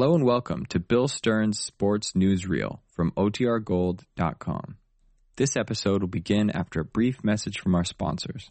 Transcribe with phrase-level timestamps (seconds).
[0.00, 4.78] Hello and welcome to Bill Stern's Sports Newsreel from OTRGold.com.
[5.36, 8.50] This episode will begin after a brief message from our sponsors.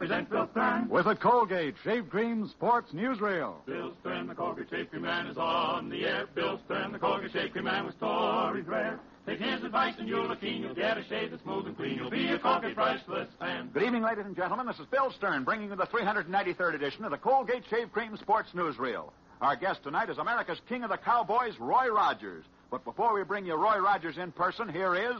[0.00, 0.88] presents Bill Stern.
[0.88, 3.66] With a Colgate Shave Cream Sports Newsreel.
[3.66, 6.26] Bill Stern, the Colgate Shave Cream Man is on the air.
[6.34, 8.98] Bill Stern, the Colgate Shave Cream Man with stories rare.
[9.26, 10.62] Take his advice and you'll look keen.
[10.62, 11.96] You'll get a shave that's smooth and clean.
[11.96, 13.68] You'll be a Colgate brushless fan.
[13.74, 14.66] Good evening, ladies and gentlemen.
[14.66, 18.48] This is Bill Stern bringing you the 393rd edition of the Colgate Shave Cream Sports
[18.54, 19.10] Newsreel.
[19.42, 22.46] Our guest tonight is America's King of the Cowboys, Roy Rogers.
[22.70, 25.16] But before we bring you Roy Rogers in person, here is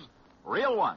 [0.47, 0.97] Reel One.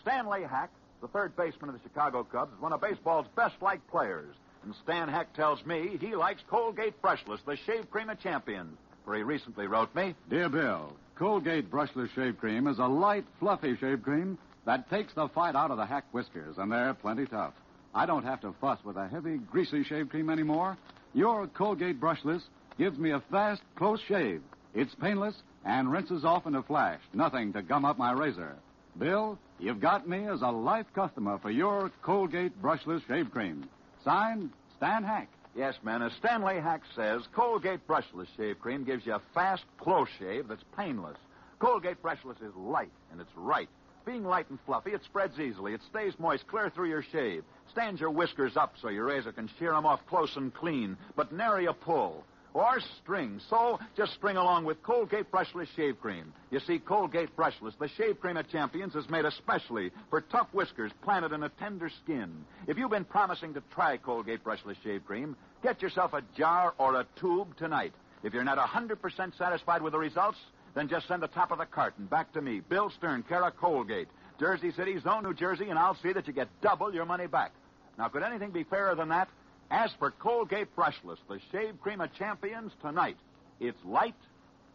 [0.00, 0.70] Stanley Hack,
[1.02, 4.34] the third baseman of the Chicago Cubs, is one of baseball's best liked players.
[4.64, 8.78] And Stan Hack tells me he likes Colgate Brushless, the shave cream of champions.
[9.04, 13.76] For he recently wrote me, Dear Bill, Colgate Brushless Shave Cream is a light, fluffy
[13.76, 17.54] shave cream that takes the fight out of the hack whiskers, and they're plenty tough.
[17.92, 20.78] I don't have to fuss with a heavy, greasy shave cream anymore.
[21.14, 22.42] Your Colgate Brushless
[22.78, 24.40] gives me a fast, close shave.
[24.72, 27.00] It's painless and rinses off in a flash.
[27.12, 28.56] Nothing to gum up my razor.
[28.98, 33.68] Bill, you've got me as a life customer for your Colgate Brushless Shave Cream.
[34.04, 35.28] Signed, Stan Hack.
[35.54, 40.08] Yes, man, as Stanley Hack says, Colgate Brushless Shave Cream gives you a fast, close
[40.18, 41.16] shave that's painless.
[41.58, 43.68] Colgate Brushless is light, and it's right.
[44.04, 45.74] Being light and fluffy, it spreads easily.
[45.74, 47.44] It stays moist clear through your shave.
[47.70, 51.32] Stands your whiskers up so your razor can shear 'em off close and clean, but
[51.32, 52.24] nary a pull.
[52.54, 53.40] Or string.
[53.48, 56.32] So just string along with Colgate Brushless Shave Cream.
[56.50, 60.92] You see, Colgate Brushless, the shave cream of champions, is made especially for tough whiskers
[61.02, 62.44] planted in a tender skin.
[62.66, 66.96] If you've been promising to try Colgate Brushless Shave Cream, get yourself a jar or
[66.96, 67.94] a tube tonight.
[68.22, 70.38] If you're not 100% satisfied with the results,
[70.74, 74.08] then just send the top of the carton back to me, Bill Stern, Kara Colgate,
[74.38, 77.52] Jersey City, Zone, New Jersey, and I'll see that you get double your money back.
[77.98, 79.28] Now, could anything be fairer than that?
[79.72, 83.16] As for Colgate Brushless, the shave cream of champions, tonight,
[83.58, 84.14] it's light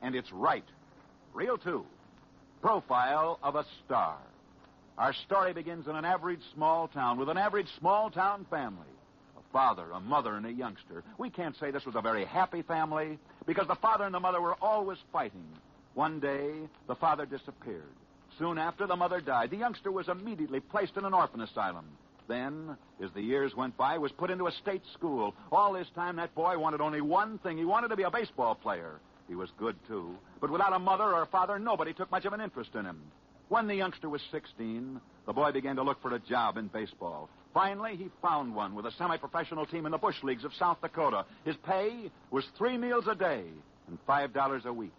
[0.02, 0.64] and it's right.
[1.36, 1.86] Reel two.
[2.64, 4.18] Profile of a star.
[4.98, 8.88] Our story begins in an average small town with an average small town family.
[9.38, 11.04] A father, a mother, and a youngster.
[11.20, 14.42] We can't say this was a very happy family because the father and the mother
[14.42, 15.46] were always fighting.
[15.94, 16.54] One day,
[16.88, 17.84] the father disappeared.
[18.40, 19.52] Soon after, the mother died.
[19.52, 21.86] The youngster was immediately placed in an orphan asylum.
[22.28, 25.34] Then, as the years went by, was put into a state school.
[25.52, 27.58] All this time, that boy wanted only one thing.
[27.58, 29.00] He wanted to be a baseball player.
[29.28, 30.16] He was good, too.
[30.42, 33.02] But without a mother or a father, nobody took much of an interest in him.
[33.50, 37.30] When the youngster was 16, the boy began to look for a job in baseball.
[37.54, 41.26] Finally, he found one with a semi-professional team in the Bush Leagues of South Dakota.
[41.46, 43.44] His pay was three meals a day
[43.88, 44.94] and $5 a week.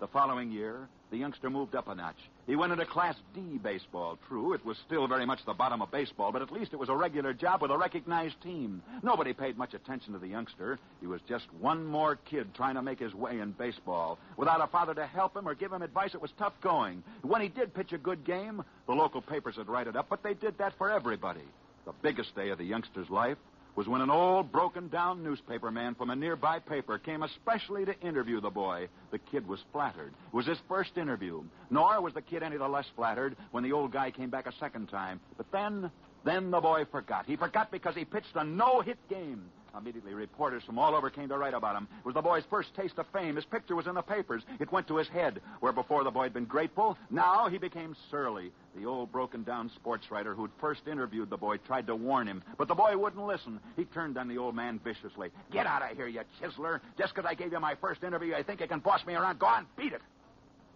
[0.00, 2.16] The following year, the youngster moved up a notch.
[2.46, 4.18] He went into Class D baseball.
[4.26, 6.88] True, it was still very much the bottom of baseball, but at least it was
[6.88, 8.82] a regular job with a recognized team.
[9.02, 10.78] Nobody paid much attention to the youngster.
[11.00, 14.18] He was just one more kid trying to make his way in baseball.
[14.36, 17.04] Without a father to help him or give him advice, it was tough going.
[17.22, 20.24] When he did pitch a good game, the local papers would write it up, but
[20.24, 21.46] they did that for everybody.
[21.84, 23.38] The biggest day of the youngster's life
[23.74, 27.98] was when an old, broken down newspaper man from a nearby paper came especially to
[28.00, 28.88] interview the boy.
[29.10, 30.12] The kid was flattered.
[30.32, 31.42] It was his first interview.
[31.70, 34.52] Nor was the kid any the less flattered when the old guy came back a
[34.60, 35.20] second time.
[35.36, 35.90] But then,
[36.24, 37.24] then the boy forgot.
[37.26, 39.44] He forgot because he pitched a no hit game.
[39.76, 41.88] Immediately, reporters from all over came to write about him.
[42.00, 43.36] It was the boy's first taste of fame.
[43.36, 44.42] His picture was in the papers.
[44.60, 47.96] It went to his head, where before the boy had been grateful, now he became
[48.10, 48.52] surly.
[48.76, 52.42] The old broken down sports writer who'd first interviewed the boy tried to warn him,
[52.58, 53.60] but the boy wouldn't listen.
[53.76, 55.30] He turned on the old man viciously.
[55.50, 56.80] Get out of here, you chiseler.
[56.98, 59.38] Just because I gave you my first interview, I think you can boss me around.
[59.38, 60.02] Go on, beat it.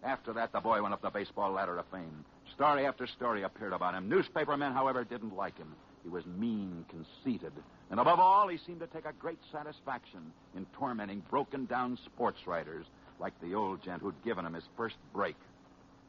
[0.03, 2.25] After that, the boy went up the baseball ladder of fame.
[2.55, 4.09] Story after story appeared about him.
[4.09, 5.75] Newspaper men, however, didn't like him.
[6.03, 7.53] He was mean, conceited.
[7.91, 10.21] And above all, he seemed to take a great satisfaction
[10.57, 12.87] in tormenting broken down sports writers
[13.19, 15.37] like the old gent who'd given him his first break.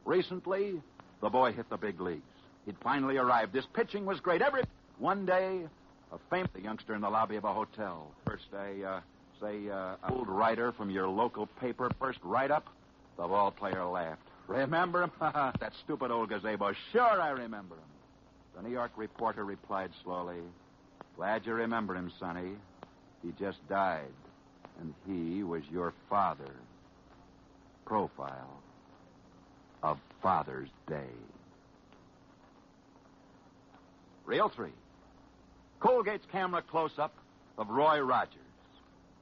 [0.04, 0.80] Recently,
[1.20, 2.22] the boy hit the big leagues.
[2.66, 3.54] He'd finally arrived.
[3.54, 4.42] His pitching was great.
[4.42, 4.62] Every
[4.98, 5.62] one day,
[6.12, 8.08] a famous youngster in the lobby of a hotel.
[8.26, 9.00] First, a uh,
[9.40, 11.90] say, uh, old writer from your local paper.
[11.98, 12.66] First write-up.
[13.18, 14.22] The ball player laughed.
[14.46, 15.10] Remember him?
[15.20, 16.72] that stupid old gazebo.
[16.92, 17.82] Sure, I remember him.
[18.56, 20.38] The New York reporter replied slowly,
[21.16, 22.52] "Glad you remember him, Sonny.
[23.22, 24.14] He just died,
[24.80, 26.54] and he was your father."
[27.84, 28.62] Profile
[29.82, 31.10] of Father's Day.
[34.26, 34.72] Reel three.
[35.80, 37.14] Colgate's camera close up
[37.56, 38.34] of Roy Rogers.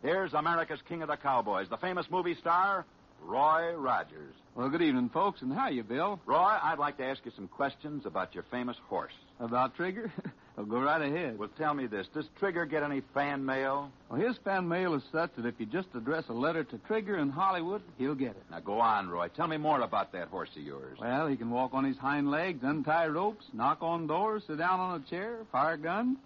[0.02, 2.84] Here's America's King of the Cowboys, the famous movie star,
[3.22, 4.34] Roy Rogers.
[4.54, 6.18] Well, good evening, folks, and how are you, Bill?
[6.24, 9.12] Roy, I'd like to ask you some questions about your famous horse.
[9.38, 10.10] About Trigger?
[10.56, 11.38] well, go right ahead.
[11.38, 12.06] Well, tell me this.
[12.14, 13.90] Does Trigger get any fan mail?
[14.08, 17.18] Well, his fan mail is such that if you just address a letter to Trigger
[17.18, 18.44] in Hollywood, he'll get it.
[18.50, 19.28] Now, go on, Roy.
[19.28, 20.96] Tell me more about that horse of yours.
[20.98, 24.80] Well, he can walk on his hind legs, untie ropes, knock on doors, sit down
[24.80, 26.16] on a chair, fire a gun,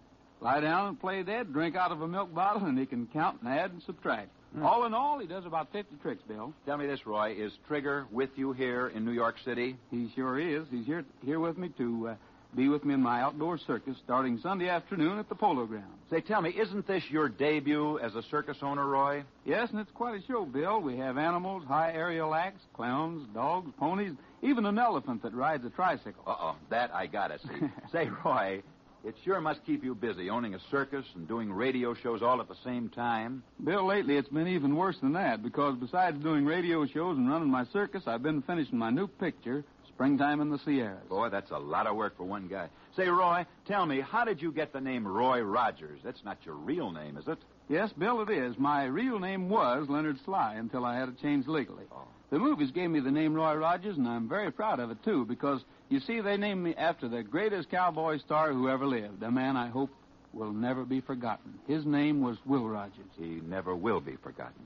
[0.41, 3.41] lie down and play dead, drink out of a milk bottle, and he can count
[3.43, 4.29] and add and subtract.
[4.55, 4.64] Hmm.
[4.64, 6.52] All in all, he does about 50 tricks, Bill.
[6.67, 7.32] Tell me this, Roy.
[7.32, 9.76] Is Trigger with you here in New York City?
[9.91, 10.67] He sure is.
[10.70, 12.14] He's here here with me to uh,
[12.56, 15.87] be with me in my outdoor circus starting Sunday afternoon at the Polo Grounds.
[16.11, 19.23] Say, tell me, isn't this your debut as a circus owner, Roy?
[19.44, 20.81] Yes, and it's quite a show, Bill.
[20.81, 25.70] We have animals, high aerial acts, clowns, dogs, ponies, even an elephant that rides a
[25.70, 26.25] tricycle.
[26.26, 27.67] Uh-oh, that I gotta see.
[27.93, 28.62] Say, Roy,
[29.05, 32.49] it sure must keep you busy owning a circus and doing radio shows all at
[32.49, 33.43] the same time.
[33.62, 37.50] Bill, lately it's been even worse than that because besides doing radio shows and running
[37.50, 41.06] my circus, I've been finishing my new picture, Springtime in the Sierras.
[41.08, 42.69] Boy, that's a lot of work for one guy.
[42.97, 46.00] Say, Roy, tell me, how did you get the name Roy Rogers?
[46.03, 47.38] That's not your real name, is it?
[47.69, 48.58] Yes, Bill, it is.
[48.58, 51.85] My real name was Leonard Slye until I had it changed legally.
[51.93, 52.08] Oh.
[52.31, 55.25] The movies gave me the name Roy Rogers, and I'm very proud of it, too,
[55.25, 59.31] because, you see, they named me after the greatest cowboy star who ever lived, a
[59.31, 59.91] man I hope
[60.32, 61.59] will never be forgotten.
[61.67, 63.11] His name was Will Rogers.
[63.19, 64.62] He never will be forgotten.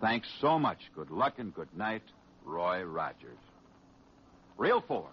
[0.00, 0.78] Thanks so much.
[0.96, 2.02] Good luck and good night,
[2.46, 3.38] Roy Rogers.
[4.56, 5.08] Reel four,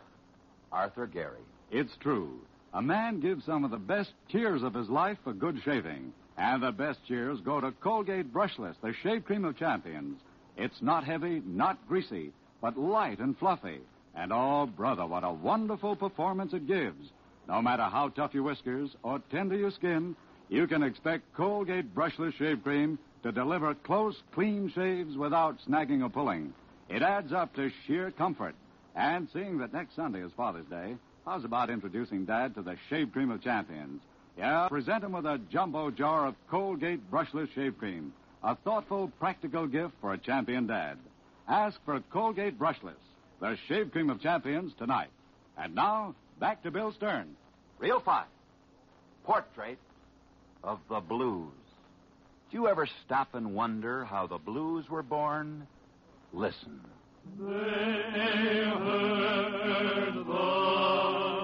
[0.71, 1.43] Arthur Gary.
[1.69, 2.39] It's true.
[2.73, 6.13] A man gives some of the best cheers of his life for good shaving.
[6.37, 10.21] And the best cheers go to Colgate Brushless, the shave cream of champions.
[10.59, 13.79] It's not heavy, not greasy, but light and fluffy.
[14.13, 17.11] And oh, brother, what a wonderful performance it gives.
[17.47, 20.17] No matter how tough your whiskers or tender your skin,
[20.49, 26.09] you can expect Colgate Brushless Shave Cream to deliver close, clean shaves without snagging or
[26.09, 26.53] pulling.
[26.89, 28.55] It adds up to sheer comfort.
[28.95, 33.13] And seeing that next Sunday is Father's Day, how's about introducing Dad to the Shave
[33.13, 34.01] Cream of Champions?
[34.37, 38.11] Yeah, present him with a jumbo jar of Colgate Brushless Shave Cream.
[38.43, 40.97] A thoughtful, practical gift for a champion dad.
[41.47, 42.93] Ask for Colgate Brushless,
[43.41, 45.09] the Shave Cream of Champions, tonight.
[45.57, 47.35] And now, back to Bill Stern.
[47.79, 48.27] Reel five,
[49.25, 49.77] Portrait
[50.63, 51.51] of the Blues.
[52.51, 55.67] Do you ever stop and wonder how the blues were born?
[56.33, 56.79] Listen.
[57.37, 57.45] They
[58.77, 61.38] heard the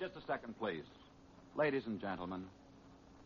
[0.00, 0.84] Just a second, please.
[1.56, 2.44] Ladies and gentlemen,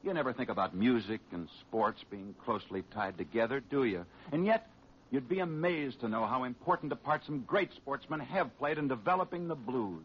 [0.02, 4.04] you never think about music and sports being closely tied together, do you?
[4.32, 4.66] And yet,
[5.12, 8.88] you'd be amazed to know how important a part some great sportsmen have played in
[8.88, 10.02] developing the blues.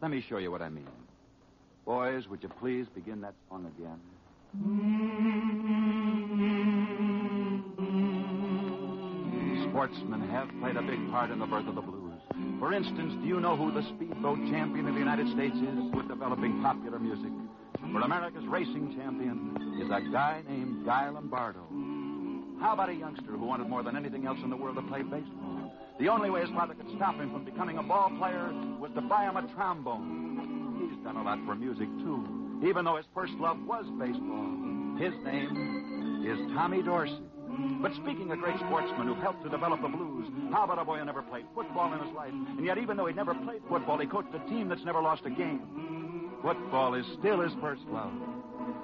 [0.00, 0.88] Let me show you what I mean.
[1.84, 4.00] Boys, would you please begin that song again?
[9.68, 12.03] Sportsmen have played a big part in the birth of the blues.
[12.58, 16.08] For instance, do you know who the speedboat champion of the United States is with
[16.08, 17.30] developing popular music?
[17.92, 21.62] For America's racing champion is a guy named Guy Lombardo.
[22.60, 25.02] How about a youngster who wanted more than anything else in the world to play
[25.02, 25.72] baseball?
[26.00, 29.00] The only way his father could stop him from becoming a ball player was to
[29.00, 30.88] buy him a trombone.
[30.90, 34.98] He's done a lot for music, too, even though his first love was baseball.
[34.98, 37.20] His name is Tommy Dorsey.
[37.80, 40.98] But speaking of great sportsmen who helped to develop the blues, how about a boy
[40.98, 42.32] who never played football in his life?
[42.32, 45.22] And yet, even though he never played football, he coached a team that's never lost
[45.24, 46.30] a game.
[46.42, 48.12] Football is still his first love.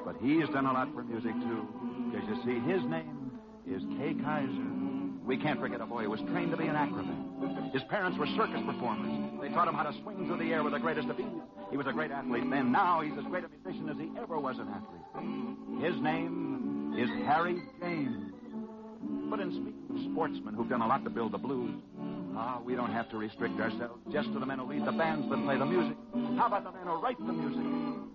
[0.05, 1.69] But he's done a lot for music, too.
[2.11, 3.31] Because you see, his name
[3.69, 5.25] is Kay Kyser.
[5.25, 7.73] We can't forget a boy who was trained to be an acrobat.
[7.73, 9.41] His parents were circus performers.
[9.41, 11.27] They taught him how to swing through the air with the greatest of ease.
[11.71, 12.73] He was a great athlete then.
[12.73, 15.83] Now he's as great a musician as he ever ever was an athlete.
[15.83, 18.30] His name is Harry James.
[19.31, 21.81] But in speaking of sportsmen who've done a lot to build the blues,
[22.37, 25.31] ah, we don't have to restrict ourselves just to the men who lead the bands
[25.31, 25.97] that play the music.
[26.37, 27.63] How about the men who write the music?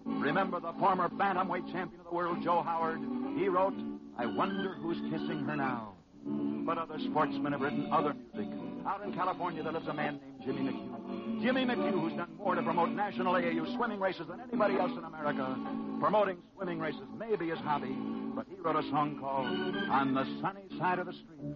[0.06, 3.00] Remember the former bantamweight champion of the world, Joe Howard?
[3.38, 3.76] He wrote,
[4.18, 5.94] I wonder who's kissing her now.
[6.26, 8.52] But other sportsmen have written other music.
[8.86, 11.42] Out in California, there lives a man named Jimmy McHugh.
[11.42, 15.04] Jimmy McHugh, who's done more to promote national AAU swimming races than anybody else in
[15.06, 15.56] America.
[16.02, 17.96] Promoting swimming races may be his hobby,
[18.36, 21.56] but he wrote a song called On the Sunny Side of the Street.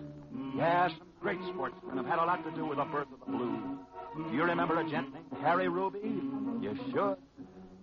[0.55, 3.38] Yeah, some great sportsmen have had a lot to do with the birth of the
[3.38, 3.77] blues.
[4.29, 6.00] Do you remember a gent named Harry Ruby?
[6.62, 7.17] You should.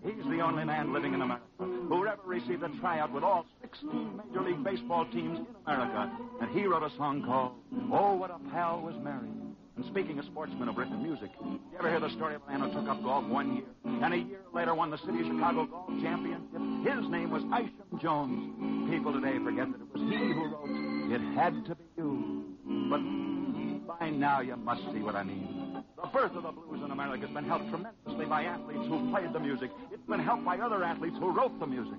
[0.04, 4.20] He's the only man living in America who ever received a tryout with all 16
[4.28, 6.12] Major League Baseball teams in America.
[6.40, 7.52] And he wrote a song called
[7.92, 9.28] Oh, What a Pal Was Mary.
[9.76, 12.60] And speaking of sportsmen who've written music, you ever hear the story of a man
[12.60, 13.64] who took up golf one year
[14.02, 16.55] and a year later won the City of Chicago Golf Championship?
[16.86, 18.88] His name was Isham Jones.
[18.88, 22.44] People today forget that it was he who wrote It Had to Be You.
[22.88, 25.82] But by now you must see what I mean.
[26.00, 29.32] The birth of the blues in America has been helped tremendously by athletes who played
[29.32, 29.72] the music.
[29.90, 31.98] It's been helped by other athletes who wrote the music.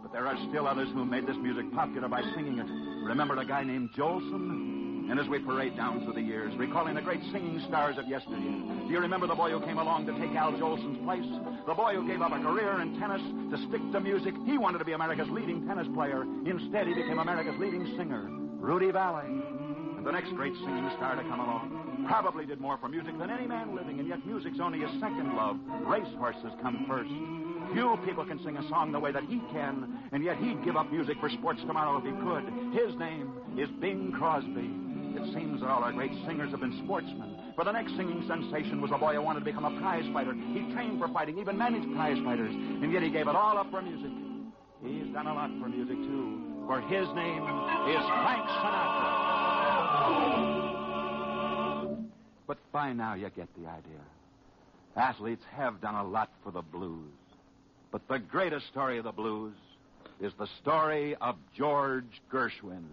[0.00, 2.66] But there are still others who made this music popular by singing it.
[3.04, 4.75] Remember a guy named Jolson?
[5.08, 8.40] And as we parade down through the years, recalling the great singing stars of yesteryear,
[8.40, 11.24] do you remember the boy who came along to take Al Jolson's place?
[11.66, 14.34] The boy who gave up a career in tennis to stick to music?
[14.44, 16.22] He wanted to be America's leading tennis player.
[16.44, 18.26] Instead, he became America's leading singer,
[18.58, 19.30] Rudy Vallee.
[19.96, 23.30] And the next great singing star to come along probably did more for music than
[23.30, 25.56] any man living, and yet music's only his second love.
[25.86, 27.10] Racehorses come first.
[27.72, 30.76] Few people can sing a song the way that he can, and yet he'd give
[30.76, 32.44] up music for sports tomorrow if he could.
[32.74, 34.85] His name is Bing Crosby.
[35.16, 37.36] It seems that all our great singers have been sportsmen.
[37.56, 40.34] For the next singing sensation was a boy who wanted to become a prize fighter.
[40.34, 43.70] He trained for fighting, even managed prize fighters, and yet he gave it all up
[43.70, 44.10] for music.
[44.84, 49.26] He's done a lot for music, too, for his name is Frank Sinatra.
[52.46, 54.04] But by now you get the idea.
[54.96, 57.10] Athletes have done a lot for the blues.
[57.90, 59.54] But the greatest story of the blues
[60.20, 62.84] is the story of George Gershwin.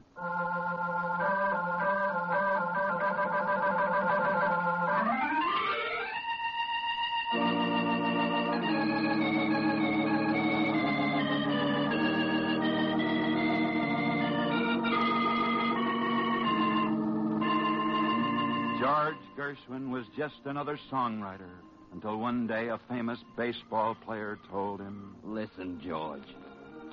[19.53, 21.49] Gershwin was just another songwriter
[21.91, 26.23] until one day a famous baseball player told him, Listen, George.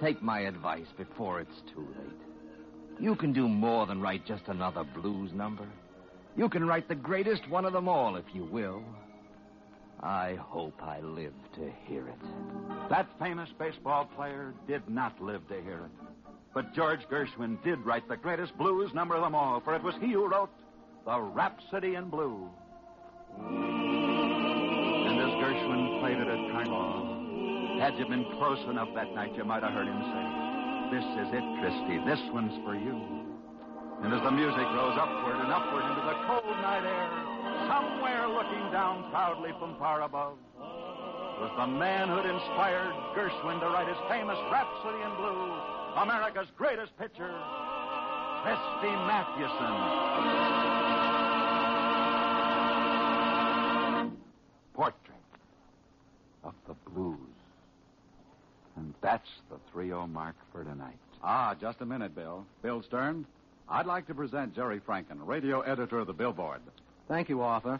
[0.01, 2.21] Take my advice before it's too late.
[2.99, 5.67] You can do more than write just another blues number.
[6.37, 8.83] You can write the greatest one of them all if you will.
[10.03, 12.91] I hope I live to hear it.
[12.91, 16.07] That famous baseball player did not live to hear it.
[16.53, 19.95] But George Gershwin did write the greatest blues number of them all, for it was
[20.01, 20.51] he who wrote
[21.05, 22.49] The Rhapsody in Blue.
[23.39, 29.45] And as Gershwin played it at Carnival, had you been close enough that night, you
[29.45, 30.25] might have heard him say,
[30.93, 31.97] This is it, Christy.
[32.05, 32.93] This one's for you.
[34.05, 37.09] And as the music rose upward and upward into the cold night air,
[37.65, 40.37] somewhere looking down proudly from far above,
[41.41, 45.49] was the man who'd inspired Gershwin to write his famous Rhapsody in Blue,
[45.97, 47.33] America's greatest pitcher,
[48.43, 49.77] Christy Mathewson.
[54.73, 54.97] Portrait
[56.43, 57.19] of the blues.
[58.77, 60.97] And that's the 3 0 mark for tonight.
[61.23, 62.47] Ah, just a minute, Bill.
[62.63, 63.27] Bill Stern.
[63.69, 66.61] I'd like to present Jerry Franken, radio editor of the Billboard.
[67.09, 67.79] Thank you, Arthur.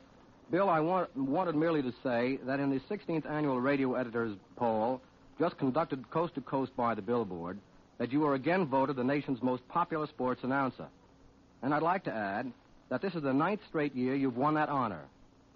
[0.51, 5.01] Bill, I want, wanted merely to say that in the 16th annual radio editors poll,
[5.39, 7.59] just conducted coast to coast by the Billboard,
[8.01, 10.87] that you were again voted the nation's most popular sports announcer.
[11.63, 12.51] And I'd like to add
[12.89, 15.03] that this is the ninth straight year you've won that honor.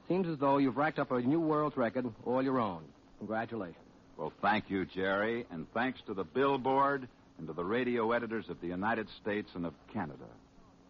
[0.08, 2.82] Seems as though you've racked up a new world's record all your own.
[3.16, 3.78] Congratulations.
[4.18, 7.08] Well, thank you, Jerry, and thanks to the Billboard
[7.38, 10.28] and to the radio editors of the United States and of Canada.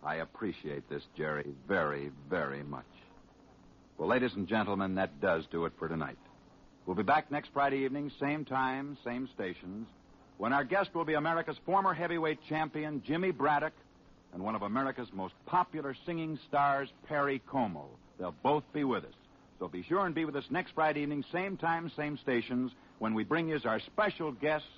[0.03, 2.85] I appreciate this, Jerry, very, very much.
[3.97, 6.19] Well, ladies and gentlemen, that does do it for tonight.
[6.85, 9.87] We'll be back next Friday evening, same time, same stations,
[10.39, 13.73] when our guest will be America's former heavyweight champion, Jimmy Braddock,
[14.33, 17.87] and one of America's most popular singing stars, Perry Como.
[18.19, 19.15] They'll both be with us.
[19.59, 23.15] So be sure and be with us next Friday evening, same time, same stations, when
[23.15, 24.69] we bring you our special guests,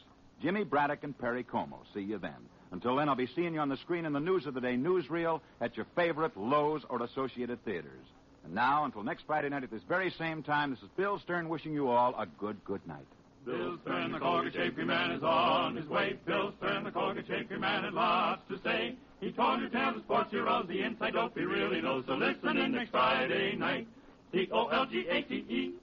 [0.42, 1.78] Jimmy Braddock and Perry Como.
[1.94, 2.34] See you then.
[2.72, 4.74] Until then, I'll be seeing you on the screen in the News of the Day
[4.74, 8.04] newsreel at your favorite Loew's or Associated Theaters.
[8.44, 11.48] And now, until next Friday night at this very same time, this is Bill Stern
[11.48, 13.06] wishing you all a good, good night.
[13.46, 16.18] Bill Stern, the Colgate Shave Man, is on his way.
[16.26, 18.96] Bill Stern, the Colgate Shave Man, had lots to say.
[19.20, 22.04] He told your tales of sports heroes, the inside dope he really knows.
[22.08, 23.86] So listen in next Friday night.
[24.32, 25.74] C-O-L-G-A-T-E.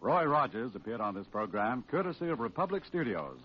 [0.00, 3.38] Roy Rogers appeared on this program courtesy of Republic Studios.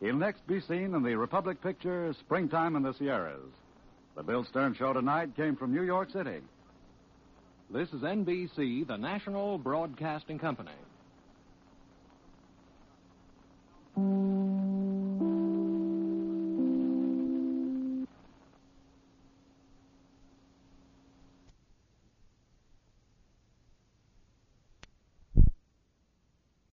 [0.00, 3.50] He'll next be seen in the Republic picture Springtime in the Sierras.
[4.14, 6.38] The Bill Stern Show tonight came from New York City.
[7.68, 10.70] This is NBC, the National Broadcasting Company.
[13.96, 14.53] うん。